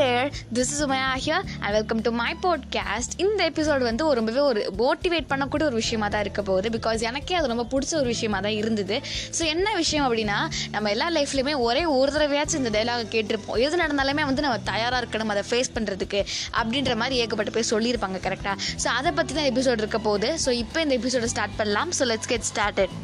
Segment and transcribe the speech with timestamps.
[0.00, 4.60] There this is Umaiya here and welcome to my podcast இந்த episode வந்து ரொம்பவே ஒரு
[4.80, 6.68] மோட்டிவேட் பண்ணக்கூடிய ஒரு விஷயமா தான் இருக்க போகுது.
[6.76, 8.96] பிகாஸ் எனக்கே அது ரொம்ப பிடிச்ச ஒரு விஷயமா தான் இருந்தது.
[9.38, 10.38] ஸோ என்ன விஷயம் அப்படின்னா
[10.74, 13.60] நம்ம எல்லா லைஃப்லையுமே ஒரே ஒரு தடவையாச்சும் இந்த டைலாக கேட்டிருப்போம்.
[13.66, 16.22] எது நடந்தாலுமே வந்து நம்ம தயாராக இருக்கணும் அதை ஃபேஸ் பண்ணுறதுக்கு
[16.60, 20.30] அப்படின்ற மாதிரி ஏகப்பட்ட பேர் சொல்லியிருப்பாங்க கரெக்டாக ஸோ அதை பற்றி தான் எபிசோட் இருக்க போகுது.
[20.46, 21.92] ஸோ இப்போ இந்த எபிசோடை ஸ்டார்ட் பண்ணலாம்.
[22.00, 22.94] So let's get started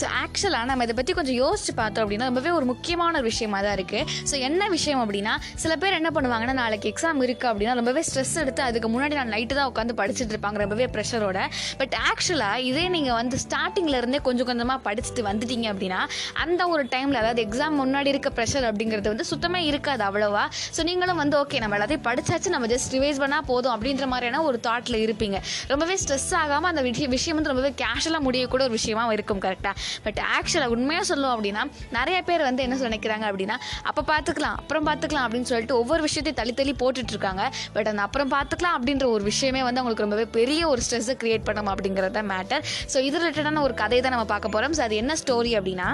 [0.00, 3.76] so ஆக்சுவலாக நம்ம இதை பற்றி கொஞ்சம் யோசிச்சு பார்த்தோம் அப்படின்னா ரொம்பவே ஒரு முக்கியமான ஒரு விஷயமா தான்
[3.78, 8.34] இருக்குது ஸோ என்ன விஷயம் அப்படின்னா சில பேர் என்ன பண்ணுவாங்கன்னா நாளைக்கு எக்ஸாம் இருக்குது அப்படின்னா ரொம்பவே ஸ்ட்ரெஸ்
[8.44, 11.38] எடுத்து அதுக்கு முன்னாடி நான் நைட்டு தான் உட்காந்து படிச்சுட்டு இருப்பாங்க ரொம்பவே ப்ரெஷரோட
[11.78, 16.00] பட் ஆக்சுவலாக இதே நீங்கள் வந்து ஸ்டார்டிங்லேருந்தே கொஞ்சம் கொஞ்சமாக படிச்சுட்டு வந்துட்டீங்க அப்படின்னா
[16.44, 20.44] அந்த ஒரு டைமில் அதாவது எக்ஸாம் முன்னாடி இருக்க ப்ரெஷர் அப்படிங்கிறது வந்து சுத்தமாக இருக்காது அவ்வளோவா.
[20.76, 24.58] ஸோ நீங்களும் வந்து ஓகே நம்ம எல்லாத்தையும் படித்தாச்சு நம்ம ஜஸ்ட் ரிவைஸ் பண்ணால் போதும் அப்படின்ற மாதிரியான ஒரு
[24.66, 25.36] தாட்டில் இருப்பீங்க.
[25.68, 29.67] ரொம்பவே ஸ்ட்ரெஸ் ஆகாமல் அந்த விஷயம் விஷயம் வந்து ரொம்பவே கேஷுவலாக முடியக்கூட ஒரு விஷயமா இருக்கும் கரெக்டாக
[30.02, 35.26] பட் ஆக்சுவலாக உண்மையாக சொல்லும் அப்படின்னா நிறைய பேர் வந்து என்ன நினைக்கிறாங்க அப்படின்னா அப்போ பார்த்துக்கலாம் அப்புறம் பார்த்துக்கலாம்
[35.26, 39.80] அப்படின்னு சொல்லிட்டு ஒவ்வொரு விஷயத்தையும் தள்ளி தள்ளி போட்டுட்ருக்காங்க பட் அந்த அப்புறம் பார்த்துக்கலாம் அப்படின்ற ஒரு விஷயமே வந்து
[39.80, 44.16] அவங்களுக்கு ரொம்பவே பெரிய ஒரு ஸ்ட்ரெஸ்ஸை க்ரியேட் பண்ணணும் அப்படிங்கிறத மேட்டர் ஸோ இது ரிலேட்டடான ஒரு கதையை தான்
[44.16, 45.90] நம்ம பார்க்க போகிறோம் ஸோ அது என்ன ஸ்டோரி அப்படின்னா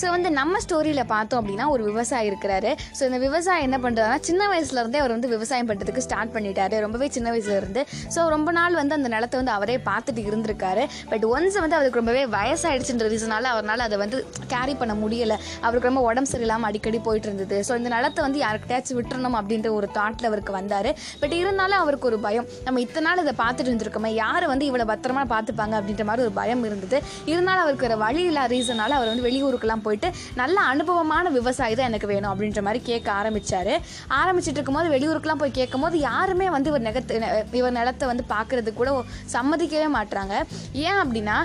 [0.00, 2.70] ஸோ வந்து நம்ம ஸ்டோரியில் பார்த்தோம் அப்படின்னா ஒரு விவசாயி இருக்கிறாரு.
[2.98, 6.76] ஸோ இந்த விவசாயம் என்ன பண்ணுறாருன்னா சின்ன வயசுலேருந்தே அவர் வந்து விவசாயம் பண்ணுறதுக்கு ஸ்டார்ட் பண்ணிட்டாரு.
[6.86, 7.84] ரொம்பவே சின்ன வயசுலேருந்து.
[8.14, 10.84] ஸோ ரொம்ப நாள் வந்து அந்த நிலத்தை வந்து அவரே பார்த்துட்டு இருந்திருக்காரு.
[11.12, 14.18] பட் ஒன்ஸ் வந்து அவருக்கு ரொம்பவே வயசாயிடுச்சுன்ற ரீசனால அவரால் அதை வந்து
[14.54, 15.38] கேரி பண்ண முடியலை.
[15.64, 17.58] அவருக்கு ரொம்ப உடம்பு சரியில்லாமல் அடிக்கடி போயிட்டு இருந்தது.
[17.68, 20.90] ஸோ இந்த நிலத்தை வந்து யாருக்கிட்டாச்சும் விட்டுறணும் அப்படின்ற ஒரு தாட்டில் அவருக்கு வந்தார்.
[21.22, 22.48] பட் இருந்தாலும் அவருக்கு ஒரு பயம்.
[22.66, 26.64] நம்ம இத்தனை நாள் இதை பார்த்துட்டு இருந்திருக்கோமே யார் வந்து இவ்வளோ பத்திரமா பார்த்துப்பாங்க அப்படின்ற மாதிரி ஒரு பயம்
[26.68, 26.98] இருந்தது.
[27.32, 30.08] இருந்தாலும் அவருக்கு ஒரு வழி இல்லாத ரீசனால அவர் வந்து வெளியூருக்கு ஊருக்கெல்லாம் போயிட்டு
[30.40, 33.74] நல்ல அனுபவமான விவசாயி தான் எனக்கு வேணும் அப்படின்ற மாதிரி கேட்க ஆரம்பிச்சாரு.
[34.20, 37.14] ஆரம்பிச்சிட்டு இருக்கும்போது வெளியூருக்குலாம் போய் கேட்கும் போது யாருமே வந்து இவர் நெகத்து
[37.60, 38.90] இவர் நிலத்தை வந்து பார்க்கறதுக்கு கூட
[39.34, 40.34] சம்மதிக்கவே மாட்றாங்க.
[40.86, 41.36] ஏன் அப்படின்னா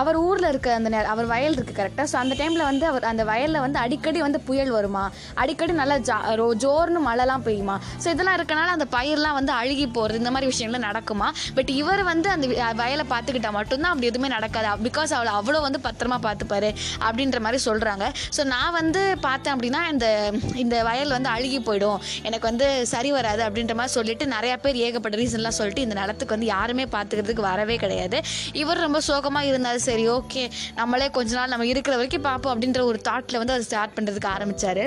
[0.00, 3.62] அவர் ஊரில் இருக்க அந்த அவர் வயல் இருக்குது கரெக்டாக ஸோ அந்த டைமில் வந்து அவர் அந்த வயலில்
[3.66, 5.04] வந்து அடிக்கடி வந்து புயல் வருமா?
[5.42, 7.76] அடிக்கடி நல்லா ஜா ரோ- ஜோர்னு மழைலாம் பெய்யுமா?
[8.02, 11.28] ஸோ இதெல்லாம் இருக்கனால அந்த பயிர்லாம் வந்து அழுகி போகிறது இந்த மாதிரி விஷயங்கள்லாம் நடக்குமா?
[11.56, 12.46] பட் இவர் வந்து அந்த
[12.82, 14.56] வயலை பார்த்துக்கிட்டா மட்டும்தான் அப்படி எதுவுமே நடக்காது.
[14.88, 16.70] பிகாஸ் அவளை அவ்வளோ வந்து பத்திரமா பார்த்துப்பாரு
[17.06, 20.06] அப்படின்ற மாதிரி சொல்கிறாங்க ஸோ நான் வந்து பார்த்தேன் அப்படின்னா இந்த
[20.64, 22.00] இந்த வயல் வந்து அழுகி போயிடும்.
[22.28, 26.52] எனக்கு வந்து சரி வராது அப்படின்ற மாதிரி சொல்லிட்டு நிறையா பேர் ஏகப்பட்ட ரீசன்லாம் சொல்லிட்டு இந்த நிலத்துக்கு வந்து
[26.54, 28.20] யாருமே பார்த்துக்கிறதுக்கு வரவே கிடையாது.
[28.62, 30.44] இவர் ரொம்ப சோகமாக இருந்தாலும் சரி ஓகே
[30.80, 34.84] நம்மளே கொஞ்ச நாள் நம்ம இருக்கிற வரைக்கும் பார்ப்போம் அப்படின்ற ஒரு தாட்டில் வந்து அதை ஸ்டார்ட் பண்ணுறதுக்கு ஆரம்பித்தார்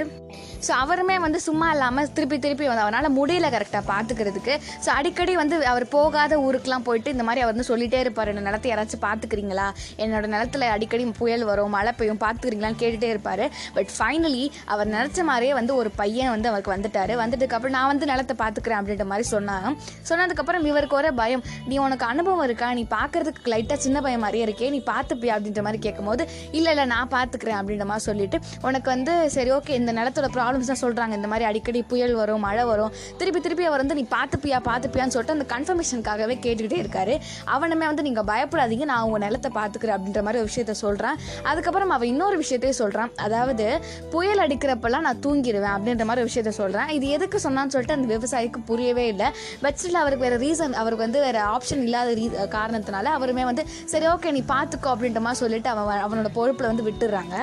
[0.66, 4.54] ஸோ அவருமே வந்து சும்மா இல்லாமல் திருப்பி திருப்பி வந்து அவரால் முடியல கரெக்டாக பார்த்துக்கிறதுக்கு.
[4.84, 8.30] ஸோ அடிக்கடி வந்து அவர் போகாத ஊருக்குலாம் போயிட்டு இந்த மாதிரி அவர் வந்து சொல்லிகிட்டே இருப்பார்.
[8.32, 9.68] என்னோடய நிலத்தை யாராச்சும் பார்த்துக்கிறீங்களா?
[10.04, 12.22] என்னோட நிலத்துல அடிக்கடி புயல் வரும் மழை பெய்யும்
[12.62, 13.44] அப்படின்லாம் கேட்டுகிட்டே இருப்பார்.
[13.76, 17.14] பட் ஃபைனலி அவர் நினச்ச மாதிரியே வந்து ஒரு பையன் வந்து அவருக்கு வந்துட்டார்.
[17.24, 19.70] வந்துட்டுக்கப்புறம் நான் வந்து நிலத்தை பார்த்துக்கிறேன் அப்படின்ற மாதிரி சொன்னாங்க.
[20.10, 22.68] சொன்னதுக்கப்புறம் இவருக்கு ஒரு பயம் நீ உனக்கு அனுபவம் இருக்கா?
[22.80, 24.70] நீ பார்க்குறதுக்கு லைட்டாக சின்ன பையன் மாதிரியே இருக்கே.
[24.76, 25.36] நீ பார்த்துப்பியா?
[25.38, 26.24] அப்படின்ற மாதிரி கேட்கும்போது
[26.58, 30.82] இல்லை இல்லை நான் பார்த்துக்கிறேன் அப்படின்ற மாதிரி சொல்லிட்டு உனக்கு வந்து சரி ஓகே இந்த நிலத்தோட ப்ராப்ளம்ஸ் தான்
[30.86, 32.92] சொல்கிறாங்க இந்த மாதிரி அடிக்கடி புயல் வரும் மழை வரும்.
[33.20, 37.16] திருப்பி திருப்பி அவர் வந்து நீ பார்த்துப்பியா பார்த்துப்பியான்னு சொல்லிட்டு அந்த கன்ஃபர்மேஷனுக்காகவே கேட்டுக்கிட்டே இருக்காரு.
[37.56, 38.86] அவனுமே வந்து நீங்கள் பயப்படாதீங்க.
[38.94, 41.18] நான் உங்கள் நிலத்தை பார்த்துக்கிறேன் அப்படின்ற மாதிரி ஒரு விஷயத்த சொல்கிறான்
[41.50, 43.66] அதுக்கப்புறம் அவன் இன்னொரு விஷயம் விஷயத்தையும் சொல்கிறான் அதாவது
[44.14, 49.06] புயல் அடிக்கிறப்பெல்லாம் நான் தூங்கிடுவேன் அப்படின்ற மாதிரி விஷயத்த சொல்கிறேன் இது எதுக்கு சொன்னான்னு சொல்லிட்டு அந்த விவசாயிக்கு புரியவே
[49.14, 49.30] இல்லை.
[49.64, 54.08] பட் ஸ்டில் அவருக்கு வேறு ரீசன் அவருக்கு வந்து வேறு ஆப்ஷன் இல்லாத ரீ காரணத்தினால அவருமே வந்து சரி
[54.14, 57.36] ஓகே நீ பார்த்துக்கோ அப்படின்ற மாதிரி சொல்லிட்டு அவன் அவனோட பொறுப்பில் வந்து விட்டுடுறாங்க.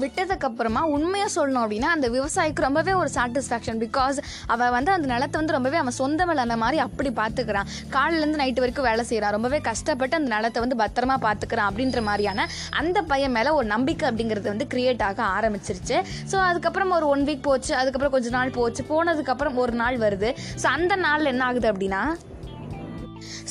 [0.00, 4.18] விட்டதுக்கப்புறமா உண்மையாக சொல்லணும் அப்படின்னா அந்த விவசாயிக்கு ரொம்பவே ஒரு சாட்டிஸ்ஃபேக்ஷன் பிகாஸ்
[4.54, 7.68] அவன் வந்து அந்த நிலத்தை வந்து ரொம்பவே அவன் சொந்த நிலை மாதிரி அப்படி பார்த்துக்கிறான்.
[7.96, 12.46] காலிலேருந்து நைட்டு வரைக்கும் வேலை செய்கிறான் ரொம்பவே கஷ்டப்பட்டு அந்த நிலத்தை வந்து பத்திரமா பார்த்துக்கிறான் அப்படின்ற மாதிரியான
[12.82, 15.98] அந்த பையன் மேலே ஒரு நம்பிக்கை அப்படிங்கிறது வந்து கிரியேட் ஆக ஆரம்பிச்சிருச்சு.
[16.32, 17.72] ஸோ அதுக்கப்புறம் ஒரு ஒன் வீக் போச்சு.
[17.80, 18.84] அதுக்கப்புறம் கொஞ்ச நாள் போச்சு.
[18.92, 20.30] போனதுக்கப்புறம் ஒரு நாள் வருது.
[20.62, 22.02] ஸோ அந்த நாளில் என்ன ஆகுது அப்படின்னா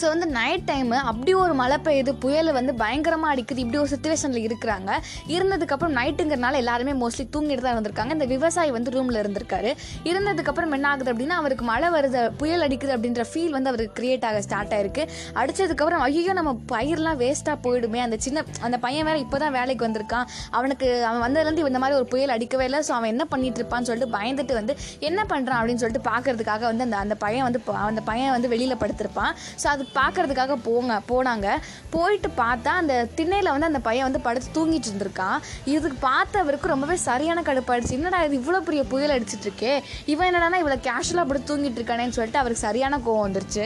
[0.02, 4.48] ஸோ வந்து நைட் டைமு அப்படி ஒரு மழை பெய்யுது புயல் வந்து பயங்கரமாக அடிக்குது இப்படி ஒரு சுச்சுவேஷனில்
[4.48, 4.92] இருக்கிறாங்க.
[5.28, 8.12] இருந்ததுக்கப்புறம் நைட்டுங்கிறனால எல்லாருமே மோஸ்ட்லி தூங்கிட்டு தான் இருந்திருக்காங்க.
[8.12, 9.74] இந்த விவசாயி வந்து ரூமில் இருந்திருக்காரு.
[10.04, 14.42] இருந்ததுக்கப்புறம் என்ன ஆகுது அப்படின்னா அவருக்கு மழை வருது புயல் அடிக்குது அப்படின்ற ஃபீல் வந்து அவருக்கு கிரியேட் ஆக
[14.42, 15.04] ஸ்டார்ட் ஆயிருக்கு.
[15.34, 17.98] அடித்ததுக்கப்புறம் ஐயோ நம்ம பயிரெலாம் வேஸ்ட்டாக போயிடுமே.
[17.98, 20.26] அந்த சின்ன அந்த பையன் வேற இப்போ தான் வேலைக்கு வந்திருக்கான்.
[20.52, 22.80] அவனுக்கு அவன் வந்ததுலேருந்து இந்த மாதிரி ஒரு புயல் அடிக்கவே இல்லை.
[22.80, 26.98] ஸோ அவன் என்ன பண்ணிட்டு இருப்பான்னு சொல்லிட்டு பயந்துட்டு வந்து என்ன பண்ணுறான் அப்படின்னு சொல்லிட்டு பார்க்கறதுக்காக வந்து அந்த
[26.98, 29.34] அந்த பையன் வந்து ப- அந்த பையன் வந்து வெளியில் படுத்திருப்பான்.
[29.62, 31.48] ஸோ அது பார்க்கறதுக்காக போங்க போனாங்க.
[31.96, 35.38] போயிட்டு பார்த்தா அந்த திண்ணையில் வந்து அந்த பையன் வந்து படுத்து தூங்கிட்டு இருந்திருக்கான்
[35.74, 39.74] இதுக்கு பார்த்தவருக்கு ரொம்பவே சரியான கடுப்பாயிடுச்சு என்னடா இது இவ்வளோ பெரிய புயல் அடிச்சிட்டு இருக்கே?
[40.14, 43.66] இவன் என்னடானா இவ்வளோ கேஷுவலாக படுத்து தூங்கிட்டு இருக்கானேன்னு சொல்லிட்டு அவருக்கு சரியான கோவம் வந்துருச்சு.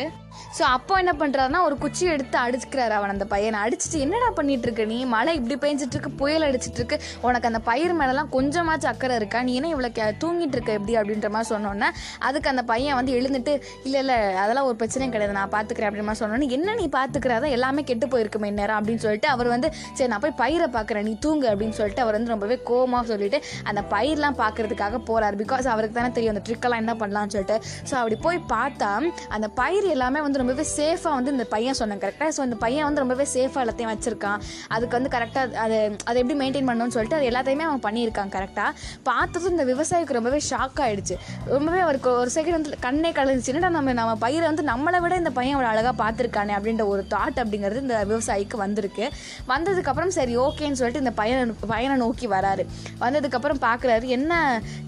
[0.58, 3.60] ஸோ அப்போ என்ன பண்ணுறாருன்னா ஒரு குச்சி எடுத்து அடிச்சுக்கிறாரு அவன் அந்த பையனை.
[3.60, 5.06] அடிச்சுட்டு என்னடா பண்ணிட்டு இருக்க நீ?
[5.06, 9.42] மழை இப்படி பெஞ்சிட்டு இருக்கு புயல் அடிச்சிட்டு இருக்கு உனக்கு அந்த பயிர் மேலெல்லாம் கொஞ்சமாச்சும் அக்கறை இருக்கா?
[9.42, 10.96] நீ என்ன இவ்வளோ கே- தூங்கிட்டு இருக்க எப்படி?
[10.98, 11.90] அப்படின்ற மாதிரி சொன்னோன்னே
[12.20, 13.54] அதுக்கு அந்த பையன் வந்து எழுந்துட்டு
[13.84, 15.32] இல்லை இல்லை அதெல்லாம் ஒரு பிரச்சனையும் கிடையாது.
[15.32, 15.90] நான் பார்த்துக்கிறேன்.
[15.90, 20.10] அப்படின்ற மாதிரி சொன்னோன்னே என்ன நீ பார்த்துக்கிறதா எல்லாமே கெட்டு போயிருக்குமே நேரம் அப்படின்னு சொல்லிட்டு அவர் வந்து சரி
[20.10, 21.02] நான் போய் பயிரை பார்க்குறேன்.
[21.02, 21.50] நீ தூங்கு.
[21.50, 26.36] அப்படின்னு சொல்லிட்டு அவர் வந்து ரொம்பவே கோமா சொல்லிட்டு அந்த பயிரெலாம் பார்க்கறதுக்காக போகிறார் பிகாஸ் அவருக்கு தானே தெரியும்
[26.36, 27.58] அந்த ட்ரிக்கெல்லாம் என்ன பண்ணலாம்னு சொல்லிட்டு.
[27.90, 28.92] ஸோ அப்படி போய் பார்த்தா
[29.30, 33.02] அந்த பயிர் எல்லாமே வந்து ரொம்பவே சேஃபாக வந்து இந்த பையன் சொன்னாங்க கரெக்டாக ஸோ இந்த பையன் வந்து
[33.04, 34.40] ரொம்பவே சேஃபாக எல்லாத்தையும் வச்சிருக்கான்.
[34.76, 35.78] அதுக்கு வந்து கரெக்டாக அதை
[36.10, 38.72] அதை எப்படி மெயின்டைன் பண்ணணும்னு சொல்லிட்டு அது எல்லாத்தையுமே அவன் பண்ணியிருக்கான் கரெக்டாக
[39.10, 41.18] பார்த்ததும் இந்த விவசாயிக்கு ரொம்பவே ஷாக் ஆகிடுச்சு
[41.56, 45.56] ரொம்பவே அவருக்கு ஒரு செகண்ட் வந்து கண்ணே கலந்துச்சுன்னா நம்ம நம்ம பயிரை வந்து நம்மளை விட இந்த பையன்
[45.58, 49.06] அவ்வளோ அழகாக பார்த்துருக்கானே அப்படின்ற ஒரு தாட் அப்படிங்கிறது இந்த விவசாயிக்கு வந்திருக்கு.
[49.52, 52.64] வந்ததுக்கப்புறம் சரி ஓகேன்னு சொல்லிட்டு இந்த பையனை பையனை நோக்கி வராரு.
[53.04, 54.34] வந்ததுக்கப்புறம் பார்க்குறாரு என்ன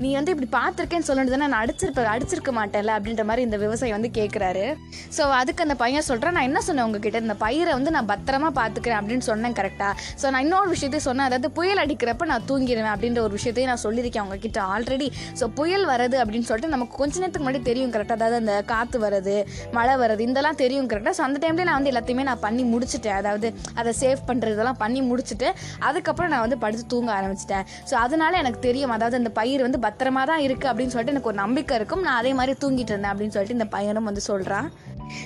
[0.04, 2.94] நீ வந்து இப்படி பார்த்துருக்கேன்னு சொல்லிட்டு தானே நான் அடிச்சிருப்ப அடிச்சிருக்க மாட்டேன்ல?
[3.00, 4.66] அப்படின்ற மாதிரி இந்த விவசாயி வந்து கேட்குறாரு
[5.18, 7.20] ஸோ அதுக்கு அந்த பையன் சொல்கிறேன் நான் என்ன சொன்னேன் உங்ககிட்ட?
[7.26, 11.28] இந்த பயிரை வந்து நான் பத்திரமா பார்த்துக்கிறேன் அப்படின்னு சொன்னேன் கரெக்டாக ஸோ நான் இன்னொரு விஷயத்தையும் சொன்னேன்.
[11.30, 15.10] அதாவது புயல் அடிக்கிறப்ப நான் தூங்கிடுவேன் அப்படின்ற ஒரு விஷயத்தையும் நான் சொல்லியிருக்கேன் உங்ககிட்ட ஆல்ரெடி
[15.42, 19.36] ஸோ புயல் வருது அப்படின்னு சொல்லிட்டு நமக்கு கொஞ்ச நேரத்துக்கு முன்னாடி தெரியும் கரெக்டாக அதாவது அந்த காற்று வருது
[19.78, 23.18] மழை வருது இதெல்லாம் தெரியும் கரெக்டாக ஸோ அந்த டைம்லேயே நான் வந்து எல்லாத்தையுமே நான் பண்ணி முடிச்சிட்டேன்.
[23.22, 23.48] அதாவது
[23.80, 25.50] அதை சேவ் பண்ணுறது இதெல்லாம் பண்ணி முடிச்சுட்டு
[25.90, 27.66] அதுக்கப்புறம் நான் வந்து படுத்து தூங்க ஆரம்பிச்சிட்டேன்.
[27.92, 31.42] ஸோ அதனால எனக்கு தெரியும் அதாவது அந்த பயிர் வந்து பத்திரமா தான் இருக்குது அப்படின்னு சொல்லிட்டு எனக்கு ஒரு
[31.44, 32.06] நம்பிக்கை இருக்கும்.
[32.08, 34.70] நான் அதே மாதிரி தூங்கிட்டு இருந்தேன் அப்படின்னு சொல்லிட்டு இந்த பையனும் வந்து சொல்கிறான்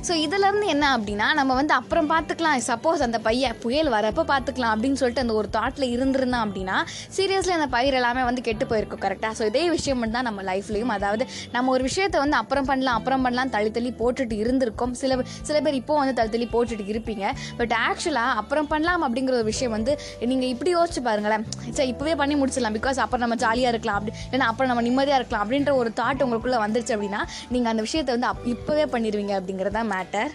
[0.07, 2.59] ஸோ இதிலேருந்து என்ன அப்படின்னா நம்ம வந்து அப்புறம் பார்த்துக்கலாம்.
[2.69, 6.77] சப்போஸ் அந்த பையன் புயல் வரப்போ பார்த்துக்கலாம் அப்படின்னு சொல்லிட்டு அந்த ஒரு தாட்டில் இருந்திருந்தான் அப்படின்னா
[7.17, 10.93] சீரியஸ்லி அந்த பயிர் எல்லாமே வந்து கெட்டு போயிருக்கும் கரெக்டாக ஸோ இதே விஷயம் மட்டும் தான் நம்ம லைஃப்லையும்
[10.97, 11.23] அதாவது
[11.55, 14.93] நம்ம ஒரு விஷயத்தை வந்து அப்புறம் பண்ணலாம் அப்புறம் பண்ணலாம் தள்ளி தள்ளி போட்டுட்டு இருந்திருக்கோம்.
[15.01, 15.17] சில
[15.49, 17.25] சில பேர் இப்போ வந்து தள்ளி தள்ளி போட்டுட்டு இருப்பீங்க.
[17.59, 19.93] பட் ஆக்சுவலாக அப்புறம் பண்ணலாம் அப்படிங்கிற ஒரு விஷயம் வந்து
[20.31, 21.45] நீங்கள் இப்படி யோசிச்சு பாருங்களேன்.
[21.77, 22.77] சரி இப்போவே பண்ணி முடிச்சிடலாம்.
[22.79, 26.61] பிகாஸ் அப்புறம் நம்ம ஜாலியாக இருக்கலாம் அப்படி இல்லைன்னா அப்புறம் நம்ம நிம்மதியாக இருக்கலாம் அப்படின்ற ஒரு தாட் உங்களுக்குள்ளே
[26.65, 27.23] வந்துருச்சு அப்படின்னா
[27.55, 30.31] நீங்கள் அந்த விஷயத்தை வந்து அப் இப்போவே பண்ணிடுவீங்க அப்படிங்கிறது தான் மேட்டர்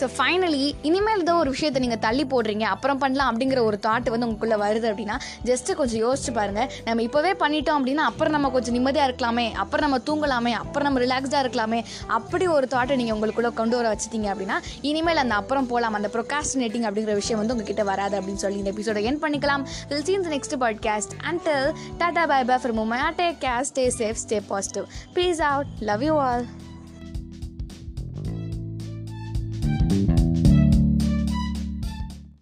[0.00, 4.26] ஸோ ஃபைனலி இனிமேல் ஏதோ ஒரு விஷயத்தை நீங்கள் தள்ளி போடுறீங்க அப்புறம் பண்ணலாம் அப்படிங்கிற ஒரு தாட் வந்து
[4.26, 9.10] உங்களுக்குள்ளே வருது அப்படின்னா ஜஸ்ட்டு கொஞ்சம் யோசிச்சு பாருங்கள் நம்ம இப்போவே பண்ணிட்டோம் அப்படின்னா அப்புறம் நம்ம கொஞ்சம் நிம்மதியாக
[9.10, 13.96] இருக்கலாமே அப்புறம் நம்ம தூங்கலாமே அப்புறம் நம்ம ரிலாக்ஸ்டாக இருக்கலாமே அப்படி ஒரு தாட்டை நீங்கள் உங்களுக்குள்ளே கொண்டு வர
[13.96, 18.58] வச்சிட்டீங்க அப்படின்னா இனிமேல் அந்த அப்புறம் போகலாம் அந்த ப்ரொகாஸ்டினேட்டிங் அப்படிங்கிற விஷயம் வந்து உங்ககிட்ட வராது அப்படின்னு சொல்லி
[18.58, 19.66] இந்த எபிசோட என் பண்ணிக்கலாம்.
[19.88, 21.50] Will see in next podcast and
[21.98, 22.46] Tata podcast.
[22.46, 24.84] Bye from bye bye guest stay safe stay positive
[25.14, 26.68] please out love you all